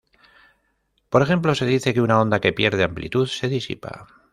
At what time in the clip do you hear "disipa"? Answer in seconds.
3.49-4.07